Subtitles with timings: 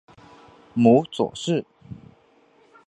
[0.73, 1.63] 母左氏。